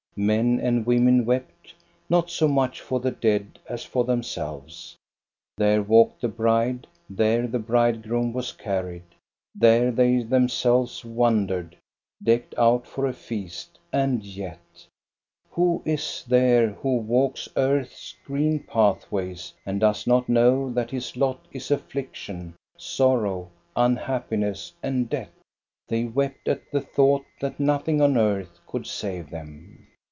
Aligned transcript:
Men 0.13 0.59
and 0.59 0.85
women 0.85 1.23
wept, 1.25 1.73
not 2.09 2.29
so 2.29 2.45
much 2.49 2.81
for 2.81 2.99
the 2.99 3.11
dead, 3.11 3.57
as 3.69 3.85
for 3.85 4.03
themselves. 4.03 4.97
There 5.55 5.81
walked 5.81 6.19
the 6.19 6.27
bride; 6.27 6.85
there 7.09 7.47
the 7.47 7.59
bridegroom 7.59 8.33
was 8.33 8.51
carried; 8.51 9.03
there 9.55 9.89
they 9.89 10.21
them 10.23 10.49
selves 10.49 11.05
wandered, 11.05 11.77
decked 12.21 12.53
out 12.57 12.85
for 12.85 13.07
a 13.07 13.13
feast, 13.13 13.79
and 13.93 14.21
yet— 14.21 14.85
who 15.53 15.81
is 15.85 16.25
there 16.27 16.71
who 16.71 16.97
walks 16.97 17.47
earth's 17.55 18.13
green 18.25 18.59
pathways 18.59 19.53
and 19.65 19.79
does 19.79 20.05
not 20.05 20.27
know 20.27 20.73
that 20.73 20.91
his 20.91 21.15
lot 21.15 21.39
is 21.53 21.71
affliction, 21.71 22.53
sorrow, 22.77 23.49
un 23.77 23.95
happiness, 23.95 24.73
and 24.83 25.09
death. 25.09 25.31
They 25.87 26.03
wept 26.03 26.49
at 26.49 26.69
the 26.69 26.81
thought 26.81 27.23
that 27.39 27.61
nothing 27.61 28.01
on 28.01 28.17
earth 28.17 28.59
could 28.67 28.85
save 28.85 29.29
them. 29.29 29.87